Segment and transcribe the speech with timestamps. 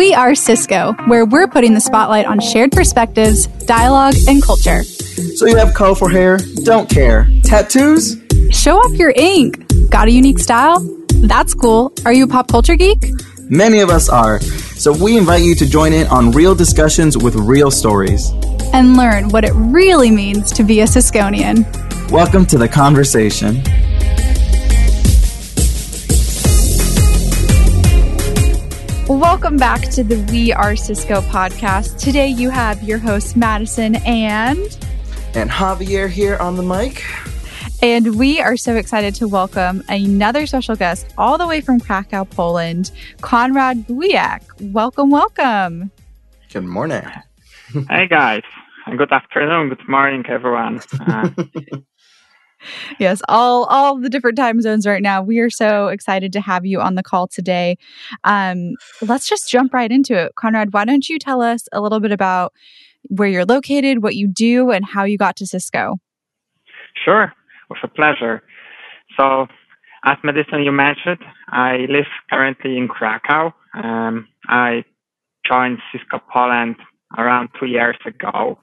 [0.00, 4.82] We are Cisco, where we're putting the spotlight on shared perspectives, dialogue, and culture.
[4.82, 6.38] So you have colorful hair?
[6.64, 7.28] Don't care.
[7.44, 8.16] Tattoos?
[8.50, 9.62] Show off your ink.
[9.90, 10.80] Got a unique style?
[11.16, 11.92] That's cool.
[12.06, 13.10] Are you a pop culture geek?
[13.50, 14.40] Many of us are.
[14.40, 18.30] So we invite you to join in on real discussions with real stories.
[18.72, 21.66] And learn what it really means to be a Cisconian.
[22.10, 23.62] Welcome to the conversation.
[29.10, 31.98] Welcome back to the We Are Cisco podcast.
[31.98, 34.56] Today you have your hosts, Madison and.
[35.34, 37.04] And Javier here on the mic.
[37.82, 42.24] And we are so excited to welcome another special guest all the way from Krakow,
[42.24, 44.42] Poland, Konrad Bujak.
[44.72, 45.90] Welcome, welcome.
[46.52, 47.02] Good morning.
[47.88, 48.44] hey, guys.
[48.96, 49.70] Good afternoon.
[49.70, 50.82] Good morning, everyone.
[51.00, 51.30] Uh,
[52.98, 55.22] yes, all all the different time zones right now.
[55.22, 57.76] We are so excited to have you on the call today.
[58.24, 60.32] Um, let's just jump right into it.
[60.36, 60.72] Konrad.
[60.72, 62.52] why don't you tell us a little bit about
[63.08, 65.96] where you're located, what you do, and how you got to Cisco?
[67.04, 67.32] Sure,
[67.68, 68.42] with a pleasure.
[69.16, 69.46] So,
[70.04, 73.52] as Madison, you mentioned, I live currently in Krakow.
[73.74, 74.84] Um, I
[75.46, 76.76] joined Cisco Poland
[77.16, 78.58] around two years ago.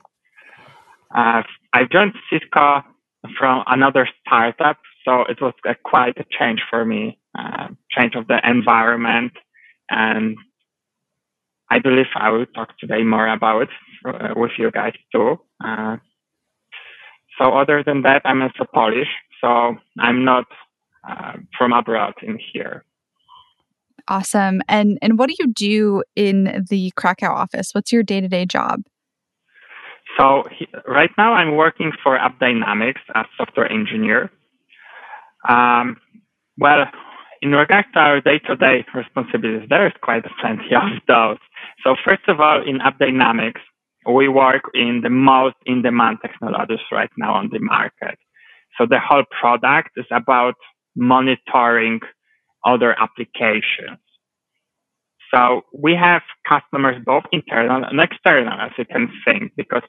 [1.14, 2.84] Uh, I joined Cisco
[3.38, 4.78] from another startup.
[5.06, 9.34] So it was a, quite a change for me, uh, change of the environment.
[9.90, 10.38] And
[11.70, 13.70] I believe I will talk today more about it
[14.06, 15.40] uh, with you guys too.
[15.64, 15.98] Uh,
[17.38, 19.08] so other than that, I'm also Polish.
[19.42, 20.46] So I'm not
[21.08, 22.84] uh, from abroad in here.
[24.08, 24.62] Awesome.
[24.68, 27.72] And and what do you do in the Krakow office?
[27.74, 28.82] What's your day to day job?
[30.20, 34.32] So he, right now I'm working for AppDynamics as software engineer.
[35.48, 35.98] Um,
[36.58, 36.86] well,
[37.42, 41.38] in regards to our day-to-day responsibilities, there is quite plenty of those.
[41.84, 43.62] So first of all, in AppDynamics,
[44.12, 48.18] we work in the most in-demand technologies right now on the market.
[48.78, 50.56] So the whole product is about
[50.96, 52.00] monitoring
[52.66, 54.00] other applications.
[55.34, 59.84] So we have customers both internal and external, as you can think, because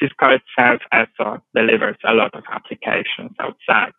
[0.00, 3.92] Cisco itself also delivers a lot of applications outside.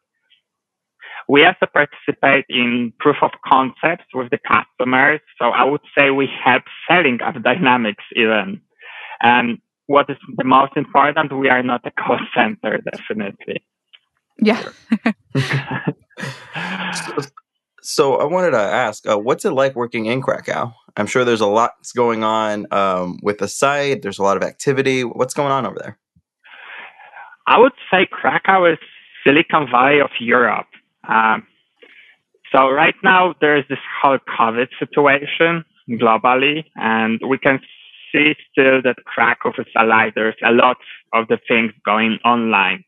[1.29, 5.21] We also participate in proof of concepts with the customers.
[5.39, 8.61] So I would say we help selling AppDynamics even.
[9.21, 13.63] And what is the most important, we are not a call center, definitely.
[14.37, 14.61] Yeah.
[16.93, 17.23] So
[17.83, 20.73] I wanted to ask, uh, what's it like working in Krakow?
[20.95, 24.01] I'm sure there's a lot going on um, with the site.
[24.01, 25.03] There's a lot of activity.
[25.03, 25.99] What's going on over there?
[27.45, 28.79] I would say Krakow is
[29.25, 30.67] Silicon Valley of Europe.
[31.07, 31.45] Um,
[32.53, 37.59] so right now there's this whole COVID situation globally, and we can
[38.11, 40.13] see still that Krakow is alive.
[40.15, 40.77] There's a lot
[41.11, 42.85] of the things going online.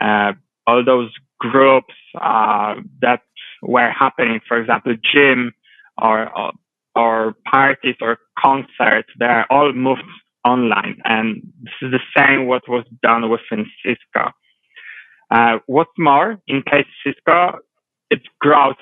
[0.00, 0.34] Uh,
[0.66, 1.10] all those
[1.40, 3.22] groups uh, that
[3.62, 5.52] were happening, for example, gym
[6.00, 6.30] or
[6.94, 10.02] or parties or concerts, they are all moved
[10.44, 14.30] online, and this is the same what was done within Cisco.
[15.30, 17.58] Uh, what's more, in case Cisco,
[18.10, 18.74] it grows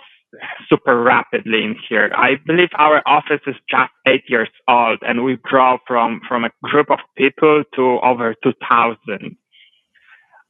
[0.68, 2.10] super rapidly in here.
[2.14, 6.50] I believe our office is just eight years old, and we grow from from a
[6.62, 9.36] group of people to over two thousand.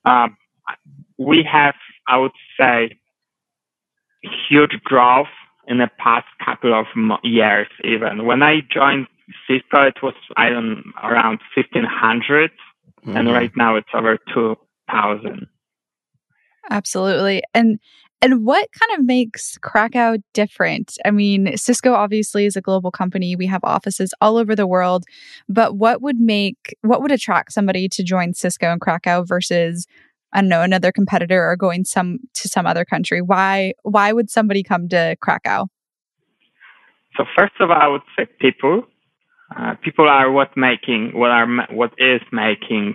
[0.05, 0.37] Um,
[1.19, 1.75] we have,
[2.09, 2.99] I would say,
[4.23, 5.29] huge growth
[5.67, 6.87] in the past couple of
[7.23, 7.69] years.
[7.85, 9.07] Even when I joined
[9.47, 12.51] Cisco, it was I don't around fifteen hundred,
[13.05, 13.17] mm-hmm.
[13.17, 14.57] and right now it's over two
[14.91, 15.47] thousand.
[16.71, 17.79] Absolutely, and
[18.23, 20.97] and what kind of makes Krakow different?
[21.05, 23.37] I mean, Cisco obviously is a global company.
[23.37, 25.05] We have offices all over the world,
[25.49, 29.87] but what would make what would attract somebody to join Cisco in Krakow versus
[30.37, 33.23] I don't know, another competitor or going some to some other country?
[33.23, 35.65] Why why would somebody come to Krakow?
[37.17, 38.85] So first of all, I would say people.
[39.57, 42.95] Uh, people are what making what are what is making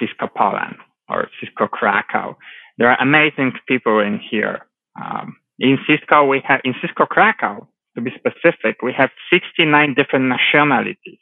[0.00, 0.76] Cisco Poland
[1.08, 2.36] or Cisco Krakow.
[2.76, 4.66] There are amazing people in here.
[5.00, 10.24] Um, in Cisco, we have in Cisco Krakow, to be specific, we have 69 different
[10.24, 11.21] nationalities.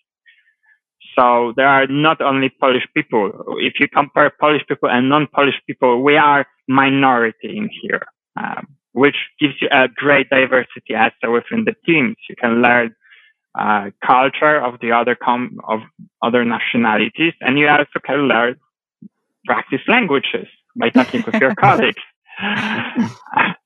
[1.17, 3.33] So there are not only Polish people.
[3.59, 8.03] If you compare Polish people and non-Polish people, we are minority in here,
[8.37, 12.17] um, which gives you a great diversity also within the teams.
[12.29, 12.95] You can learn
[13.59, 15.81] uh, culture of the other com- of
[16.23, 18.57] other nationalities, and you also can learn
[19.47, 20.47] practice languages
[20.77, 22.03] by talking with your colleagues.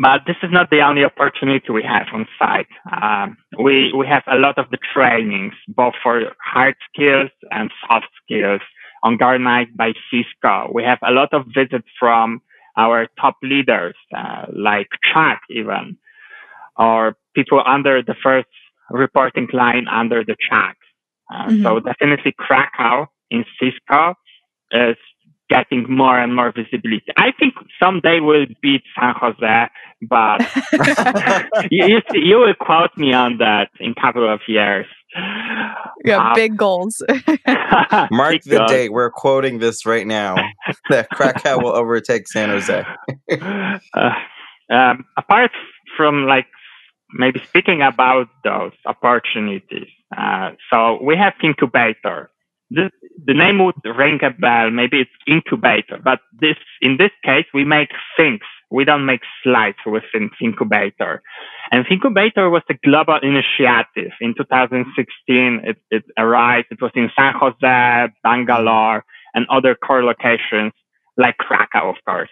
[0.00, 2.72] but this is not the only opportunity we have on site.
[2.90, 8.06] Um, we, we have a lot of the trainings, both for hard skills and soft
[8.24, 8.62] skills,
[9.04, 10.70] organized by Cisco.
[10.72, 12.40] We have a lot of visits from
[12.78, 15.98] our top leaders, uh, like Chuck even,
[16.78, 18.48] or people under the first
[18.88, 20.76] reporting line under the Chuck.
[21.30, 21.62] Uh, mm-hmm.
[21.62, 24.14] So definitely Krakow in Cisco
[24.72, 24.96] is
[25.50, 27.12] getting more and more visibility.
[27.16, 29.68] I think someday we'll beat San Jose,
[30.08, 30.40] but
[31.70, 34.86] you, you, you, will quote me on that in a couple of years.
[36.04, 37.02] Yeah, uh, big goals.
[38.10, 38.70] Mark the goals.
[38.70, 38.92] date.
[38.92, 40.36] We're quoting this right now
[40.88, 42.84] that Krakow will overtake San Jose.
[43.32, 44.10] uh,
[44.70, 45.50] um, apart
[45.96, 46.46] from like
[47.12, 52.30] maybe speaking about those opportunities, uh, so we have incubator
[52.70, 52.90] this,
[53.26, 54.70] the name would ring a bell.
[54.70, 58.40] Maybe it's incubator, but this, in this case, we make things.
[58.70, 61.22] We don't make slides within incubator.
[61.72, 64.12] And incubator was a global initiative.
[64.20, 66.68] In 2016, it, it arrived.
[66.70, 70.72] It was in San Jose, Bangalore, and other core locations
[71.16, 72.30] like Krakow, of course.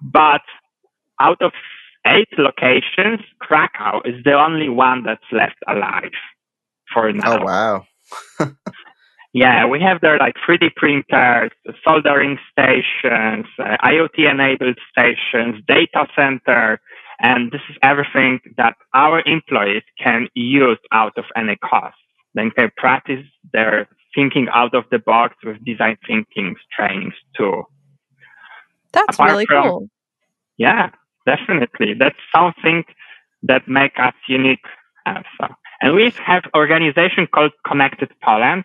[0.00, 0.42] But
[1.20, 1.52] out of
[2.06, 6.12] eight locations, Krakow is the only one that's left alive
[6.92, 7.38] for now.
[7.38, 7.86] Oh, wow.
[9.34, 11.50] Yeah, we have there like 3D printers,
[11.86, 16.80] soldering stations, uh, IoT enabled stations, data center,
[17.20, 21.96] and this is everything that our employees can use out of any cost.
[22.34, 27.62] Then they can practice their thinking out of the box with design thinking trainings too.
[28.92, 29.88] That's Apart really from, cool.
[30.58, 30.90] Yeah,
[31.24, 31.94] definitely.
[31.94, 32.84] That's something
[33.44, 34.64] that make us unique.
[35.06, 35.54] Also.
[35.80, 38.64] And we have organization called Connected Poland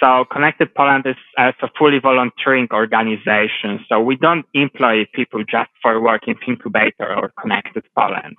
[0.00, 3.84] so Connected Poland is a fully volunteering organization.
[3.88, 8.36] So we don't employ people just for working in incubator or Connected Poland.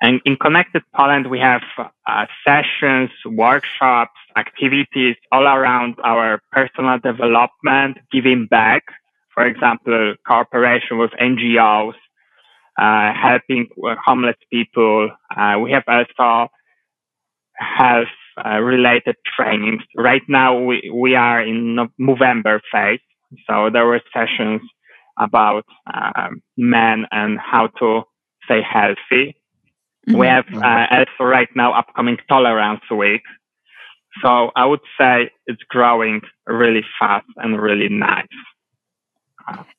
[0.00, 7.98] And in Connected Poland, we have uh, sessions, workshops, activities all around our personal development,
[8.12, 8.82] giving back.
[9.32, 11.94] For example, cooperation with NGOs,
[12.78, 13.68] uh, helping
[14.04, 15.10] homeless people.
[15.34, 16.48] Uh, we have also
[17.56, 19.82] health uh, related trainings.
[19.96, 23.00] Right now, we, we are in November phase.
[23.48, 24.60] So there were sessions
[25.18, 28.02] about um, men and how to
[28.44, 29.36] stay healthy.
[30.08, 30.18] Mm-hmm.
[30.18, 33.22] We have uh, also right now upcoming Tolerance Week.
[34.22, 38.26] So I would say it's growing really fast and really nice.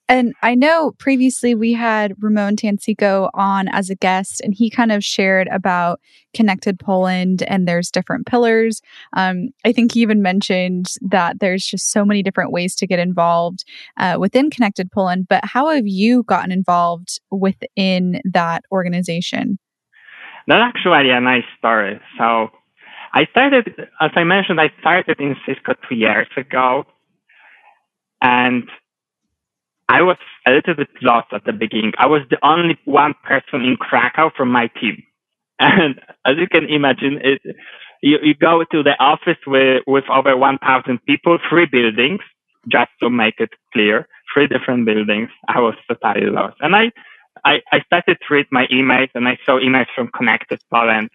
[0.07, 4.91] And I know previously we had Ramon Tansico on as a guest, and he kind
[4.91, 5.99] of shared about
[6.35, 8.81] Connected Poland and there's different pillars.
[9.13, 12.99] Um, I think he even mentioned that there's just so many different ways to get
[12.99, 13.65] involved
[13.97, 15.27] uh, within Connected Poland.
[15.27, 19.57] But how have you gotten involved within that organization?
[20.47, 21.99] That's actually a nice story.
[22.19, 22.49] So
[23.13, 26.85] I started, as I mentioned, I started in Cisco two years ago.
[28.21, 28.69] And
[29.87, 30.17] I was
[30.47, 31.93] a little bit lost at the beginning.
[31.97, 35.03] I was the only one person in Krakow from my team.
[35.59, 37.41] And as you can imagine, it,
[38.01, 42.19] you, you go to the office with, with over 1,000 people, three buildings,
[42.67, 45.29] just to make it clear, three different buildings.
[45.47, 46.57] I was totally lost.
[46.59, 46.91] And I,
[47.45, 51.09] I, I started to read my emails and I saw emails from Connected Poland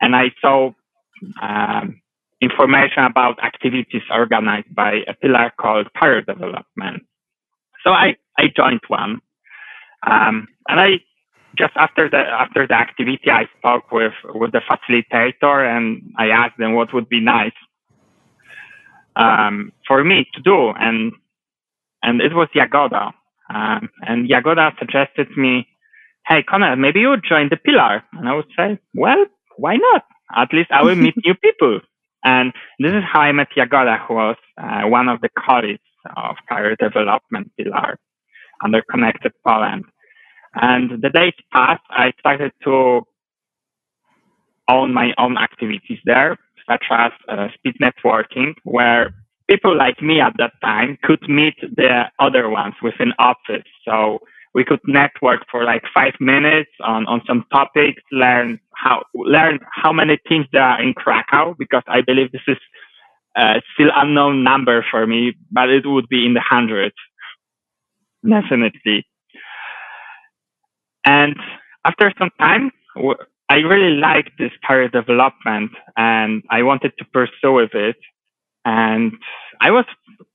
[0.00, 0.72] and I saw
[1.42, 2.00] um,
[2.40, 7.04] information about activities organized by a pillar called career development.
[7.84, 9.20] So I, I joined one.
[10.06, 11.00] Um, and I
[11.56, 16.58] just after the after the activity, I spoke with with the facilitator and I asked
[16.58, 17.52] them what would be nice
[19.16, 21.12] um, for me to do, and
[22.02, 23.12] and it was Jagoda,
[23.52, 25.68] Um, and Jagoda suggested me,
[26.26, 30.04] "Hey, Connor, maybe you would join the Pillar." And I would say, "Well, why not?
[30.34, 31.80] At least I will meet new people."
[32.24, 35.80] And this is how I met Jagoda, who was uh, one of the colleagues
[36.16, 37.98] of career development pillar
[38.64, 39.84] under Connected Poland.
[40.54, 43.02] And the days passed, I started to
[44.68, 49.14] own my own activities there, such as uh, speed networking, where
[49.48, 53.68] people like me at that time could meet the other ones within office.
[53.84, 54.20] So
[54.54, 59.92] we could network for like five minutes on, on some topics, learn how learn how
[59.92, 62.58] many things there are in Krakow, because I believe this is
[63.36, 66.94] uh, still unknown number for me, but it would be in the hundreds,
[68.28, 69.06] definitely.
[71.04, 71.36] And
[71.84, 72.70] after some time,
[73.48, 77.96] I really liked this career development and I wanted to pursue with it.
[78.64, 79.12] And
[79.60, 79.84] I was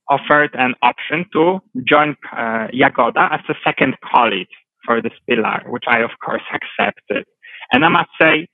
[0.08, 4.48] offered an option to join uh, Jagoda as a second colleague
[4.84, 7.24] for this pillar, which I of course accepted.
[7.72, 8.48] And I must say,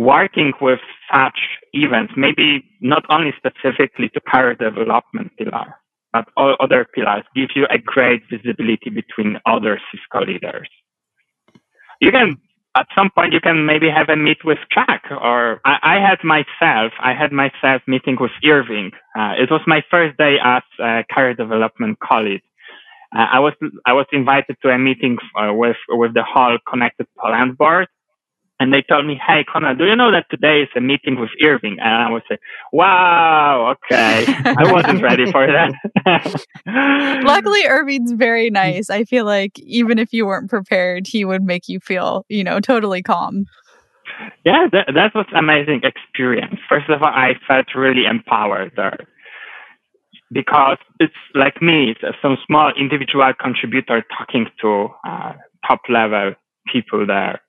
[0.00, 0.80] working with
[1.12, 1.38] such
[1.72, 5.76] events, maybe not only specifically to career development pillar,
[6.12, 10.68] but all other pillars, gives you a great visibility between other Cisco leaders.
[12.00, 12.36] You can
[12.76, 16.18] at some point you can maybe have a meet with Chuck or I, I had
[16.24, 18.92] myself, I had myself meeting with Irving.
[19.18, 22.42] Uh, it was my first day as a career development colleague.
[23.14, 23.54] Uh, I was,
[23.84, 27.88] I was invited to a meeting uh, with, with the whole connected Poland board
[28.60, 31.30] and they told me, "Hey, Connor, do you know that today is a meeting with
[31.42, 32.40] Irving?" And I was like,
[32.72, 35.72] "Wow, okay." I wasn't ready for that.
[37.24, 38.90] Luckily, Irving's very nice.
[38.90, 42.60] I feel like even if you weren't prepared, he would make you feel, you know,
[42.60, 43.46] totally calm.
[44.44, 46.60] Yeah, that, that was an amazing experience.
[46.68, 48.98] First of all, I felt really empowered there
[50.30, 55.32] because it's like me, it's some small individual contributor talking to uh,
[55.66, 56.34] top level
[56.70, 57.40] people there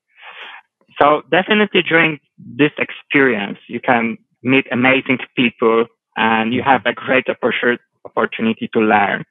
[1.02, 7.26] so definitely during this experience, you can meet amazing people and you have a great
[8.06, 9.24] opportunity to learn.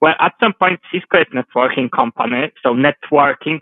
[0.00, 2.52] Well, at some point, Cisco is a networking company.
[2.62, 3.60] So networking,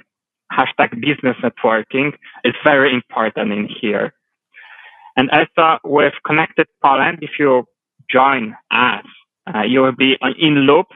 [0.53, 2.13] hashtag business networking
[2.45, 4.15] is very important in here.
[5.17, 7.65] And also with Connected Poland, if you
[8.11, 9.05] join us,
[9.55, 10.87] uh, you will be in loop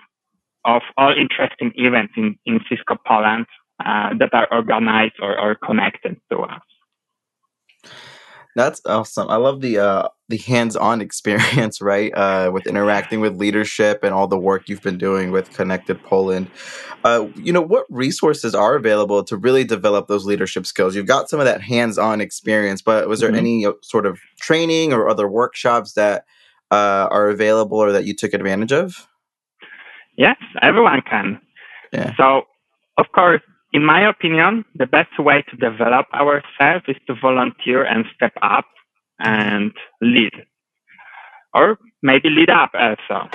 [0.65, 3.47] of all interesting events in, in Cisco Poland
[3.85, 6.63] uh, that are organized or, or connected to us.
[8.59, 9.29] That's awesome.
[9.29, 12.13] I love the uh, the hands-on experience, right?
[12.13, 16.51] Uh, with interacting with leadership and all the work you've been doing with Connected Poland.
[17.05, 20.97] Uh, you know, what resources are available to really develop those leadership skills?
[20.97, 23.39] You've got some of that hands-on experience, but was there mm-hmm.
[23.39, 26.25] any uh, sort of training or other workshops that
[26.73, 29.07] uh, are available or that you took advantage of?
[30.17, 31.41] Yes, everyone can.
[31.93, 32.13] Yeah.
[32.17, 32.43] So,
[32.97, 38.05] of course, in my opinion, the best way to develop ourselves is to volunteer and
[38.15, 38.67] step up
[39.19, 40.33] and lead,
[41.55, 43.29] or maybe lead up also.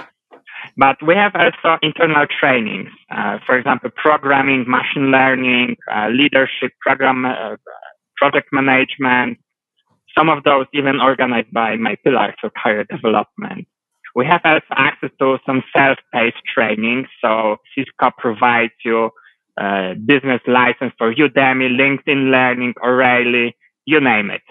[0.77, 7.25] But we have also internal trainings, uh, for example, programming, machine learning, uh, leadership, program,
[7.25, 7.57] uh,
[8.15, 9.37] project management.
[10.17, 13.67] Some of those even organized by my pillars of career development.
[14.15, 17.07] We have also access to some self-paced training.
[17.19, 19.09] So Cisco provides you
[19.59, 23.55] uh, business license for Udemy, LinkedIn Learning, O'Reilly,
[23.85, 24.41] you name it.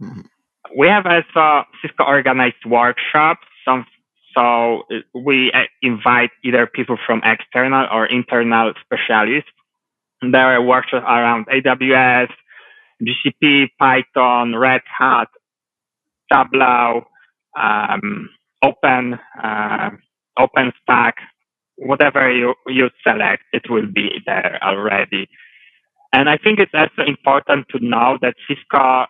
[0.00, 0.20] Mm-hmm.
[0.76, 3.46] We have also Cisco organized workshops.
[3.64, 3.84] Some,
[4.36, 9.50] so we uh, invite either people from external or internal specialists.
[10.22, 12.28] There are workshops around AWS,
[13.02, 15.28] GCP, Python, Red Hat,
[16.32, 17.04] Tableau,
[17.58, 18.30] um,
[18.64, 19.90] Open, uh,
[20.38, 21.14] OpenStack,
[21.84, 25.28] whatever you, you select, it will be there already.
[26.12, 29.06] And I think it's also important to know that Cisco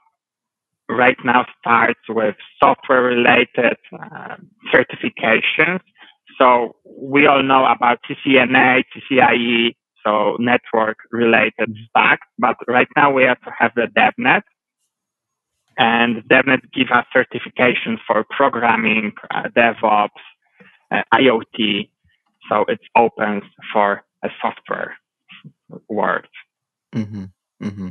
[0.88, 4.36] right now starts with software related uh,
[4.72, 5.80] certifications.
[6.38, 9.74] So we all know about CCNA, CCIE,
[10.04, 12.20] so network related stack.
[12.38, 14.42] But right now we have to have the DevNet.
[15.78, 20.08] And DevNet gives us certifications for programming, uh, DevOps,
[20.90, 21.88] uh, IoT,
[22.48, 24.96] so it's open for a software
[25.88, 26.26] world.
[26.94, 27.24] Mm-hmm.
[27.62, 27.88] Mm-hmm.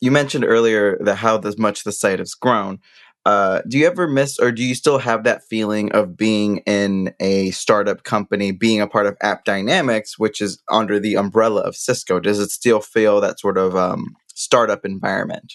[0.00, 2.78] You mentioned earlier that how this much the site has grown.
[3.26, 7.12] Uh, do you ever miss, or do you still have that feeling of being in
[7.20, 12.20] a startup company, being a part of AppDynamics which is under the umbrella of Cisco?
[12.20, 15.54] Does it still feel that sort of um, startup environment?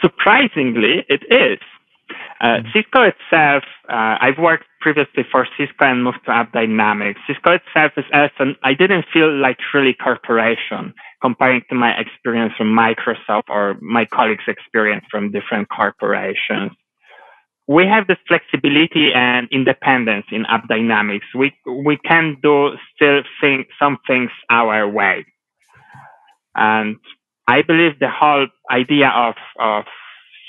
[0.00, 1.58] Surprisingly, it is.
[2.42, 2.68] Uh, mm-hmm.
[2.74, 7.14] Cisco itself, uh, I've worked previously for Cisco and moved to AppDynamics.
[7.28, 12.76] Cisco itself is also, I didn't feel like really corporation comparing to my experience from
[12.76, 16.72] Microsoft or my colleagues' experience from different corporations.
[17.68, 21.30] We have this flexibility and independence in AppDynamics.
[21.38, 25.26] We, we can do still think some things our way.
[26.56, 26.96] And
[27.46, 29.84] I believe the whole idea of, of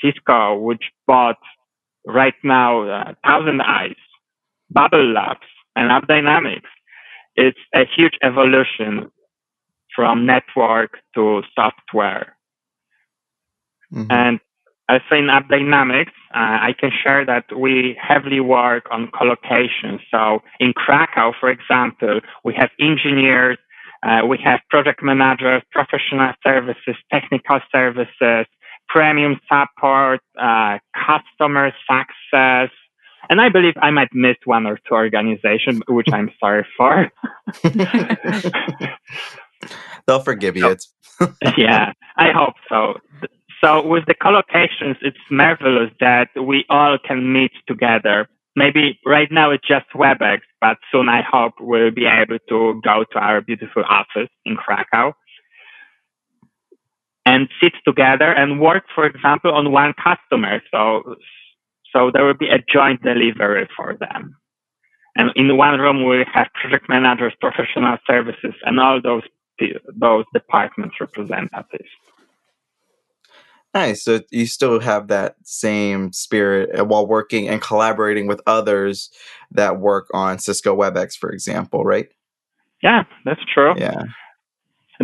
[0.02, 1.38] Cisco, which bought
[2.06, 3.96] right now uh, ThousandEyes,
[4.70, 5.46] Bubble Labs,
[5.76, 6.62] and AppDynamics.
[7.36, 9.10] It's a huge evolution
[9.94, 12.36] from network to software.
[13.92, 14.10] Mm-hmm.
[14.10, 14.40] And
[14.88, 19.98] as in AppDynamics, uh, I can share that we heavily work on collocation.
[20.10, 23.58] So in Krakow, for example, we have engineers,
[24.02, 28.46] uh, we have project managers, professional services, technical services,
[28.88, 32.70] premium support, uh, customer success,
[33.28, 37.10] and I believe I might miss one or two organizations, which I'm sorry for.
[40.06, 40.76] They'll forgive you.
[41.56, 42.94] yeah, I hope so.
[43.62, 48.28] So with the collocations, it's marvelous that we all can meet together.
[48.56, 53.04] Maybe right now it's just WebEx, but soon I hope we'll be able to go
[53.12, 55.14] to our beautiful office in Krakow
[57.26, 60.60] and sit together and work, for example, on one customer.
[60.70, 61.16] So,
[61.92, 64.36] so there will be a joint delivery for them.
[65.16, 69.22] And in one room, we have project managers, professional services, and all those
[69.96, 71.88] those departments representatives.
[73.72, 74.04] Nice.
[74.04, 79.10] So you still have that same spirit uh, while working and collaborating with others
[79.50, 82.08] that work on Cisco WebEx, for example, right?
[82.82, 83.74] Yeah, that's true.
[83.76, 84.02] Yeah.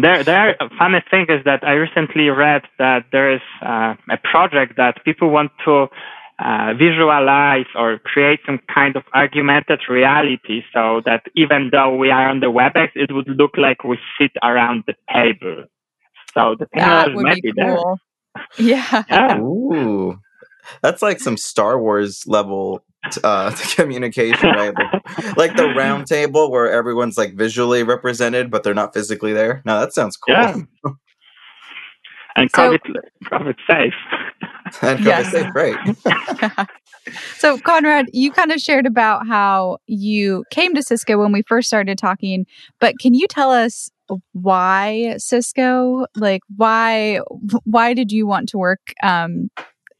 [0.00, 0.56] There, there.
[0.78, 5.30] Funny thing is that I recently read that there is uh, a project that people
[5.30, 5.88] want to
[6.38, 12.28] uh, visualize or create some kind of augmented reality, so that even though we are
[12.28, 15.64] on the WebEx, it would look like we sit around the table.
[16.34, 17.98] So the technology might be, be cool.
[18.36, 18.44] there.
[18.58, 19.02] Yeah.
[19.10, 19.38] yeah.
[19.40, 20.18] Ooh.
[20.82, 22.84] That's like some Star Wars level
[23.24, 24.74] uh, the communication, right?
[24.74, 29.62] Like, like, the round table where everyone's like visually represented, but they're not physically there.
[29.64, 30.34] No, that sounds cool.
[30.34, 30.56] Yeah.
[32.36, 33.94] and so, COVID, COVID safe.
[34.82, 35.30] and COVID yes.
[35.30, 35.96] safe, right?
[37.38, 41.68] so, Konrad, you kind of shared about how you came to Cisco when we first
[41.68, 42.46] started talking,
[42.80, 43.90] but can you tell us
[44.32, 46.06] why Cisco?
[46.16, 47.20] Like why
[47.64, 49.50] why did you want to work um,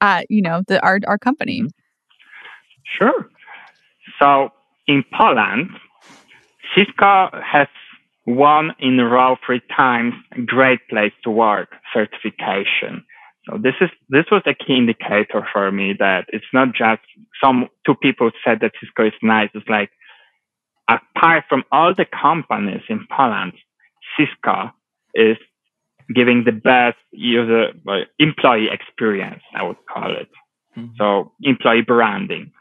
[0.01, 1.63] at you know the our our company?
[2.99, 3.29] Sure.
[4.19, 4.51] So
[4.87, 5.71] in Poland,
[6.75, 7.69] Cisco has
[8.27, 10.15] won in a row three times
[10.47, 13.05] Great Place to Work certification.
[13.49, 17.01] So this is this was a key indicator for me that it's not just
[17.43, 19.49] some two people said that Cisco is nice.
[19.55, 19.91] It's like
[20.89, 23.53] apart from all the companies in Poland,
[24.17, 24.71] Cisco
[25.15, 25.37] is
[26.15, 30.29] giving the best user uh, employee experience, I would call it.
[30.77, 30.95] Mm-hmm.
[30.99, 32.53] So employee branding,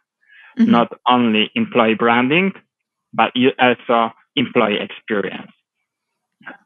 [0.57, 0.71] mm-hmm.
[0.71, 2.53] not only employee branding,
[3.13, 5.51] but you also employee experience.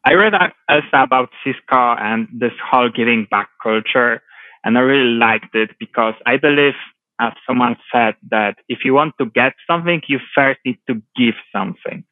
[0.06, 0.34] I read
[0.69, 4.22] also about Cisco and this whole giving back culture,
[4.63, 6.76] and I really liked it because I believe,
[7.19, 11.36] as someone said, that if you want to get something, you first need to give
[11.52, 12.04] something.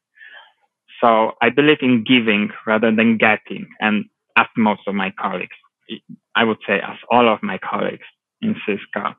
[1.04, 3.68] So I believe in giving rather than getting.
[3.80, 4.06] And
[4.38, 5.56] as most of my colleagues,
[6.36, 8.06] I would say as all of my colleagues
[8.42, 9.16] in Cisco.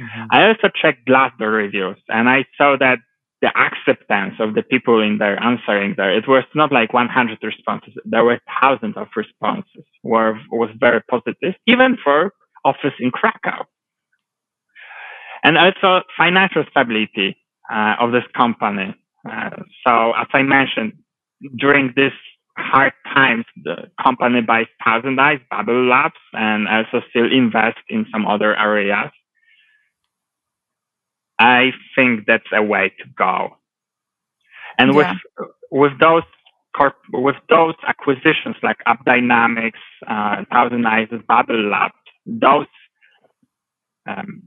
[0.00, 0.24] Mm-hmm.
[0.30, 2.98] I also checked Glassdoor reviews and I saw that
[3.42, 7.92] the acceptance of the people in there answering there, it was not like 100 responses.
[8.04, 12.32] There were thousands of responses were, was very positive, even for
[12.64, 13.66] office in Krakow.
[15.42, 17.36] And also financial stability
[17.70, 18.94] uh, of this company.
[19.30, 19.50] Uh,
[19.86, 20.94] so as I mentioned,
[21.58, 22.12] during this
[22.56, 29.10] hard times, the company buys ThousandEyes, BabbleLabs, and also still invest in some other areas.
[31.38, 33.56] I think that's a way to go.
[34.78, 35.14] And yeah.
[35.38, 36.22] with with those
[36.76, 39.72] corp- with those acquisitions like AppDynamics,
[40.06, 41.90] uh, ThousandEyes, BabbleLabs,
[42.26, 42.66] those
[44.06, 44.42] um,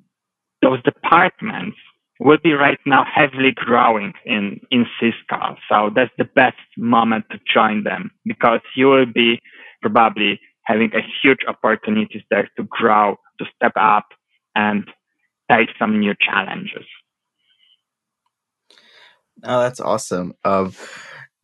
[0.61, 1.77] those departments
[2.19, 5.55] will be right now heavily growing in, in Cisco.
[5.69, 9.39] So that's the best moment to join them because you will be
[9.81, 14.07] probably having a huge opportunities there to grow, to step up
[14.55, 14.89] and
[15.49, 16.85] take some new challenges.
[19.43, 20.33] Oh, that's awesome.
[20.43, 20.73] Um,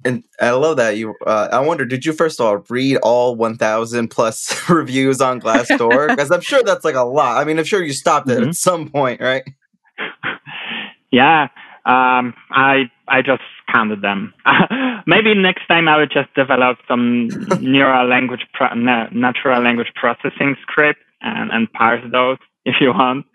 [0.06, 1.16] and I love that you.
[1.26, 6.08] Uh, I wonder, did you first of all read all 1,000 plus reviews on Glassdoor?
[6.14, 7.38] Because I'm sure that's like a lot.
[7.38, 8.50] I mean, I'm sure you stopped it mm-hmm.
[8.50, 9.44] at some point, right?
[11.12, 11.44] Yeah,
[11.86, 14.34] um, I I just counted them.
[15.06, 17.28] Maybe next time I will just develop some
[17.62, 23.26] neural language, pro- natural language processing script and, and parse those if you want.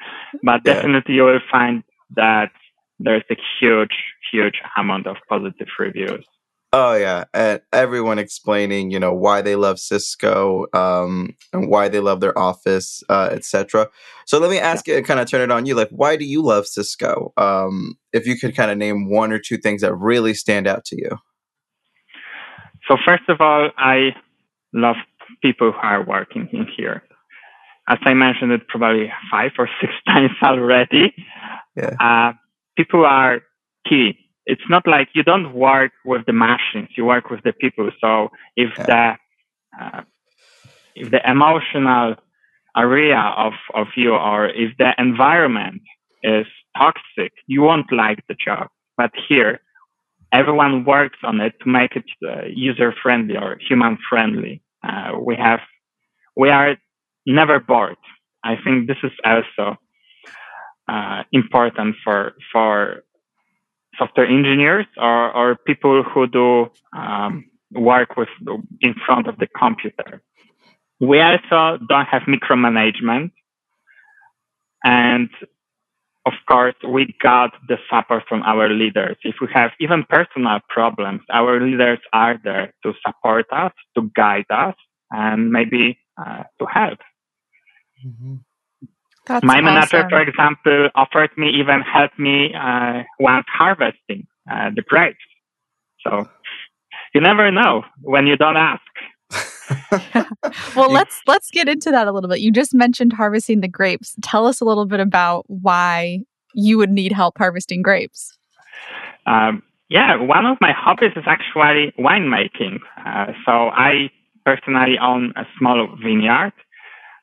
[0.42, 0.74] But yeah.
[0.74, 1.82] definitely you will find
[2.16, 2.50] that
[2.98, 3.96] there's a huge,
[4.32, 6.26] huge amount of positive reviews.
[6.70, 12.00] Oh yeah, and everyone explaining, you know, why they love Cisco, um, and why they
[12.00, 13.88] love their office, uh, etc.
[14.26, 14.96] So let me ask yeah.
[14.96, 15.74] you, kind of turn it on you.
[15.74, 17.32] Like, why do you love Cisco?
[17.38, 20.84] Um, if you could kind of name one or two things that really stand out
[20.86, 21.08] to you.
[22.86, 24.10] So first of all, I
[24.74, 24.96] love
[25.40, 27.02] people who are working in here.
[27.88, 31.14] As I mentioned it probably five or six times already.
[31.76, 31.94] Yeah.
[32.00, 32.32] Uh,
[32.76, 33.40] people are
[33.88, 37.90] key it's not like you don't work with the machines, you work with the people.
[38.00, 38.86] So if yeah.
[38.90, 40.02] the uh,
[40.96, 42.16] if the emotional
[42.76, 45.82] area of, of you or if the environment
[46.22, 46.46] is
[46.76, 48.68] toxic, you won't like the job.
[48.96, 49.60] But here,
[50.32, 54.62] everyone works on it to make it uh, user friendly or human friendly.
[54.82, 55.60] Uh, we have,
[56.36, 56.76] we are
[57.34, 57.96] never bored.
[58.44, 59.76] I think this is also
[60.88, 63.02] uh, important for for
[63.98, 68.28] software engineers or, or people who do um, work with
[68.80, 70.22] in front of the computer.
[71.00, 73.32] We also don't have micromanagement.
[74.84, 75.28] And
[76.26, 79.16] of course, we got the support from our leaders.
[79.22, 84.44] If we have even personal problems, our leaders are there to support us, to guide
[84.50, 84.74] us,
[85.10, 86.98] and maybe uh, to help.
[88.06, 88.34] Mm-hmm.
[89.26, 94.82] That's My manager, for example, offered me even help me uh, once harvesting uh, the
[94.82, 95.18] grapes.
[96.02, 96.26] So
[97.14, 98.82] you never know when you don't ask.
[100.74, 102.40] well, let's let's get into that a little bit.
[102.40, 104.16] You just mentioned harvesting the grapes.
[104.22, 106.20] Tell us a little bit about why
[106.54, 108.38] you would need help harvesting grapes.
[109.26, 112.78] Um, yeah, one of my hobbies is actually winemaking.
[113.04, 114.10] Uh, so I
[114.44, 116.52] personally own a small vineyard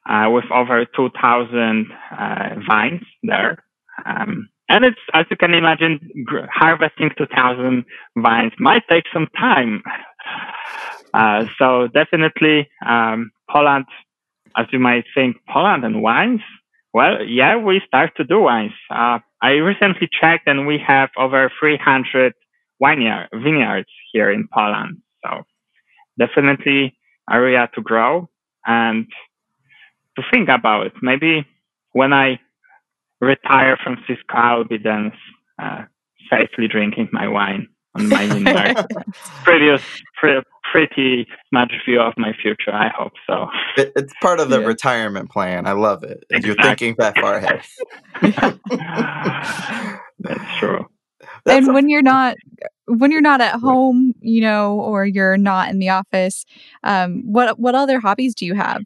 [0.09, 3.63] uh, with over 2,000 uh, vines there.
[4.05, 7.85] Um, and it's, as you can imagine, gr- harvesting 2,000
[8.17, 9.83] vines might take some time.
[11.13, 13.85] Uh, so definitely, um, Poland,
[14.57, 16.41] as you might think, Poland and wines.
[16.93, 18.73] Well, yeah, we start to do wines.
[18.89, 22.33] Uh, I recently checked, and we have over 300
[22.81, 24.97] vineyard, vineyards here in Poland.
[25.23, 25.43] So
[26.17, 26.97] definitely
[27.31, 28.29] area to grow
[28.65, 29.07] and
[30.15, 30.91] to think about.
[31.01, 31.45] Maybe
[31.91, 32.39] when I
[33.21, 35.11] retire from Cisco, I'll be then
[35.61, 35.83] uh,
[36.29, 38.85] safely drinking my wine on my vineyard.
[39.43, 39.83] pretty,
[40.17, 42.71] pretty, pretty much view of my future.
[42.71, 43.47] I hope so.
[43.77, 44.67] It, it's part of the yeah.
[44.67, 45.67] retirement plan.
[45.67, 46.23] I love it.
[46.29, 46.47] Exactly.
[46.47, 47.61] You're thinking that far ahead.
[50.19, 50.85] That's true.
[51.45, 52.37] That's and when you're not
[52.87, 56.45] when you're not at home, you know, or you're not in the office,
[56.83, 58.81] um, what what other hobbies do you have?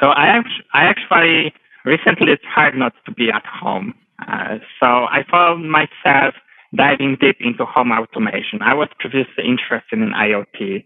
[0.00, 0.40] So I
[0.74, 1.52] I actually
[1.84, 3.94] recently tried not to be at home.
[4.26, 6.34] Uh, so I found myself
[6.74, 8.60] diving deep into home automation.
[8.62, 10.84] I was previously interested in IoT,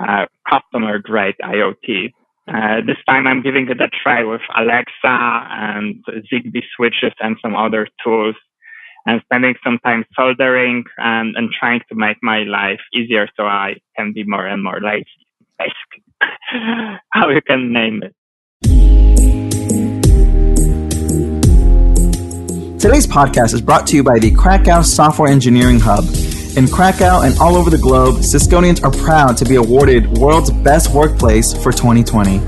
[0.00, 2.12] uh, customer grade IoT.
[2.48, 7.56] Uh, this time I'm giving it a try with Alexa and Zigbee switches and some
[7.56, 8.36] other tools
[9.06, 13.76] and spending some time soldering and, and trying to make my life easier so I
[13.96, 15.25] can be more and more lazy,
[15.58, 16.02] basically.
[17.12, 18.14] How you can name it.
[22.80, 26.04] Today's podcast is brought to you by the Krakow Software Engineering Hub.
[26.56, 30.94] In Krakow and all over the globe, Cisconians are proud to be awarded World's Best
[30.94, 32.38] Workplace for 2020.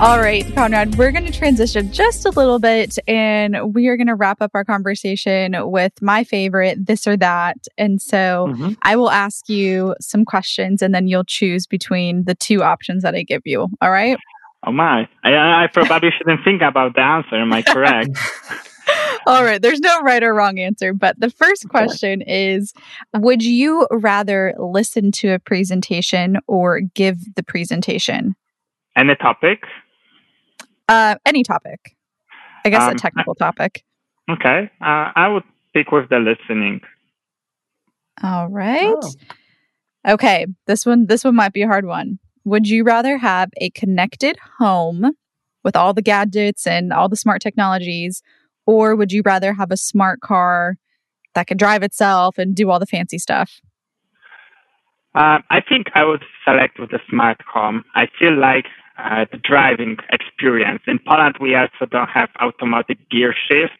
[0.00, 4.06] All right, Konrad, we're going to transition just a little bit and we are going
[4.06, 7.58] to wrap up our conversation with my favorite, this or that.
[7.76, 8.72] And so mm-hmm.
[8.80, 13.14] I will ask you some questions and then you'll choose between the two options that
[13.14, 13.68] I give you.
[13.82, 14.16] All right?
[14.66, 15.06] Oh, my.
[15.22, 17.36] I, I probably shouldn't think about the answer.
[17.36, 18.18] Am I correct?
[19.26, 19.60] All right.
[19.60, 20.94] There's no right or wrong answer.
[20.94, 22.72] But the first question is
[23.14, 28.34] Would you rather listen to a presentation or give the presentation?
[28.96, 29.60] And the topic?
[30.90, 31.96] Uh, any topic.
[32.64, 33.84] I guess um, a technical topic.
[34.28, 34.68] Okay.
[34.80, 36.80] Uh, I would stick with the listening.
[38.24, 38.84] All right.
[38.84, 39.12] Oh.
[40.06, 40.46] Okay.
[40.66, 42.18] This one this one might be a hard one.
[42.44, 45.12] Would you rather have a connected home
[45.62, 48.20] with all the gadgets and all the smart technologies
[48.66, 50.76] or would you rather have a smart car
[51.34, 53.60] that could drive itself and do all the fancy stuff?
[55.14, 57.84] Uh, I think I would select with the smart home.
[57.94, 58.66] I feel like
[59.04, 60.82] uh, the driving experience.
[60.86, 63.76] In Poland, we also don't have automatic gear shifts,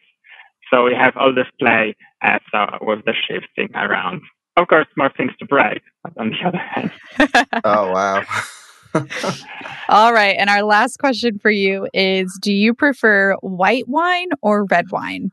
[0.69, 4.21] so we have all this play as, uh, with the shifting around.
[4.57, 6.91] Of course, more things to break, but on the other hand.
[7.63, 8.23] oh, wow.
[9.89, 10.35] all right.
[10.37, 15.31] And our last question for you is Do you prefer white wine or red wine?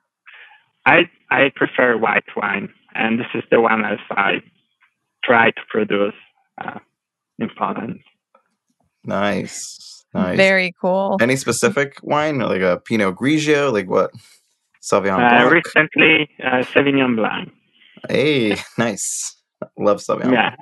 [0.86, 4.40] I, I prefer white wine, and this is the one as I
[5.24, 6.14] try to produce
[6.64, 6.78] uh,
[7.38, 8.00] in Poland.
[9.08, 10.04] Nice.
[10.12, 10.36] Nice.
[10.36, 11.16] Very cool.
[11.20, 14.10] Any specific wine, like a Pinot Grigio, like what?
[14.82, 15.52] Sauvignon uh, Blanc.
[15.52, 17.50] recently, uh, Sauvignon Blanc.
[18.08, 19.34] Hey, nice.
[19.78, 20.32] Love Sauvignon.
[20.32, 20.54] Yeah,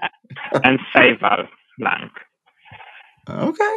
[0.64, 2.12] and Seyval Blanc.
[3.28, 3.76] Okay.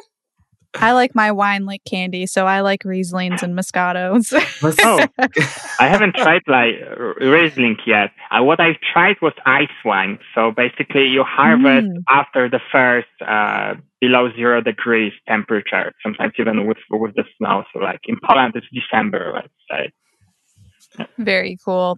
[0.75, 4.33] I like my wine like candy, so I like Rieslings and Moscatos.
[4.83, 5.07] oh,
[5.79, 6.75] I haven't tried like
[7.19, 8.11] Riesling yet.
[8.31, 10.19] Uh, what I've tried was ice wine.
[10.35, 12.03] So basically, you harvest mm.
[12.09, 15.93] after the first uh, below zero degrees temperature.
[16.03, 17.63] Sometimes even with with the snow.
[17.73, 21.07] So like in Poland, it's December, let's say.
[21.17, 21.97] Very cool.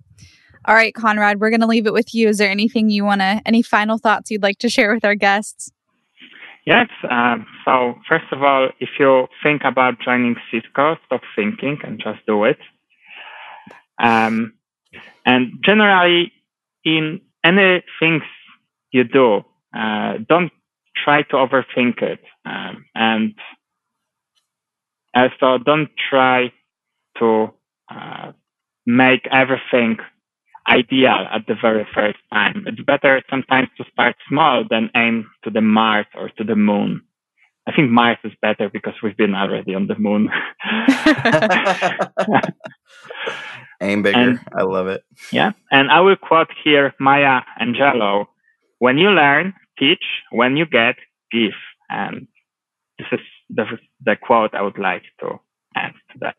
[0.66, 2.30] All right, Konrad, we're going to leave it with you.
[2.30, 5.16] Is there anything you want to, any final thoughts you'd like to share with our
[5.16, 5.72] guests?
[6.66, 6.90] Yes.
[7.10, 12.20] Um, so, first of all, if you think about joining Cisco, stop thinking and just
[12.28, 12.60] do it.
[14.02, 14.54] Um,
[15.26, 16.32] and generally,
[16.84, 18.24] in any things
[18.92, 19.42] you do,
[19.76, 20.52] uh, don't
[21.04, 22.20] try to overthink it.
[22.46, 23.34] Um, and
[25.16, 26.52] also, don't try
[27.20, 27.50] to
[27.90, 28.32] uh,
[28.86, 29.98] make everything
[30.72, 32.64] ideal at the very first time.
[32.68, 37.02] It's better sometimes to start small than aim to the Mars or to the moon.
[37.68, 40.30] I think Mars is better because we've been already on the moon.
[43.82, 44.18] aim bigger.
[44.18, 45.04] And, I love it.
[45.32, 45.52] Yeah.
[45.72, 48.26] And I will quote here Maya Angelou
[48.80, 50.96] when you learn, teach, when you get,
[51.32, 51.54] give.
[51.90, 52.28] And
[52.98, 53.66] this is the,
[54.04, 55.40] the quote I would like to
[55.76, 56.36] add to that.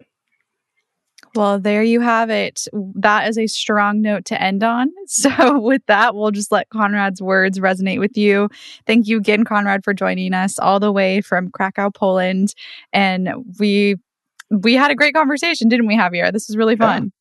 [1.35, 2.67] Well, there you have it.
[2.95, 4.91] That is a strong note to end on.
[5.07, 8.49] So, with that, we'll just let Konrad's words resonate with you.
[8.87, 12.55] Thank you again, Konrad, for joining us all the way from Krakow, Poland.
[12.95, 13.97] And we
[14.51, 16.33] we had a great conversation, didn't we, Javier?
[16.33, 17.13] This was really fun.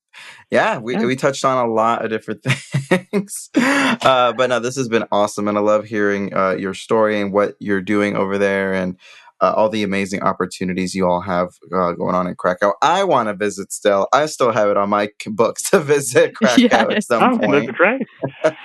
[0.49, 1.05] Yeah, yeah we, yeah.
[1.05, 3.49] we touched on a lot of different things.
[3.55, 5.47] Uh, but no, this has been awesome.
[5.47, 8.73] And I love hearing uh, your story and what you're doing over there.
[8.73, 8.97] And
[9.41, 12.73] uh, all the amazing opportunities you all have uh, going on in Krakow.
[12.81, 14.07] I want to visit still.
[14.13, 16.85] I still have it on my books to visit Krakow yes.
[16.89, 17.65] at some oh, point.
[17.65, 18.07] That's great.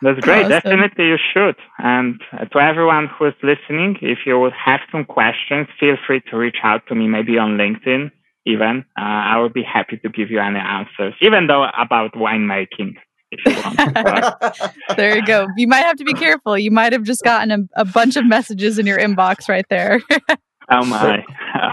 [0.00, 0.44] That's great.
[0.44, 0.50] Awesome.
[0.50, 1.56] Definitely you should.
[1.78, 2.20] And
[2.52, 6.58] to everyone who is listening, if you would have some questions, feel free to reach
[6.62, 8.12] out to me, maybe on LinkedIn
[8.46, 8.84] even.
[8.96, 12.76] Uh, I would be happy to give you any answers, even though about winemaking if
[12.76, 13.07] you want.
[14.96, 15.46] there you go.
[15.56, 16.58] You might have to be careful.
[16.58, 20.00] You might have just gotten a, a bunch of messages in your inbox right there.
[20.70, 21.24] oh my.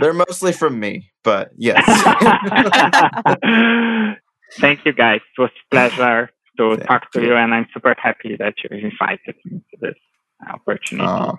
[0.01, 1.83] They're mostly from me, but yes.
[4.59, 5.21] Thank you guys.
[5.37, 7.27] It was a pleasure to Thank talk to you.
[7.29, 7.35] you.
[7.35, 9.95] and I'm super happy that you invited me to this
[10.49, 11.37] opportunity.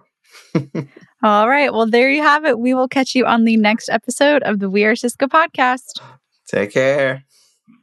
[1.23, 1.73] All right.
[1.73, 2.59] Well, there you have it.
[2.59, 6.01] We will catch you on the next episode of the We Are Cisco podcast.
[6.49, 7.25] Take care.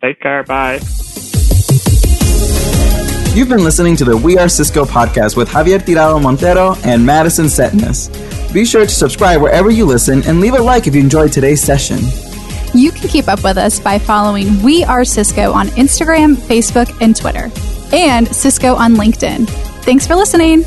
[0.01, 0.43] Take care.
[0.43, 0.79] Bye.
[3.35, 7.47] You've been listening to the We Are Cisco podcast with Javier Tirado Montero and Madison
[7.47, 8.11] Setnes.
[8.53, 11.61] Be sure to subscribe wherever you listen and leave a like if you enjoyed today's
[11.61, 11.97] session.
[12.75, 17.15] You can keep up with us by following We Are Cisco on Instagram, Facebook, and
[17.15, 17.51] Twitter,
[17.91, 19.47] and Cisco on LinkedIn.
[19.83, 20.63] Thanks for listening.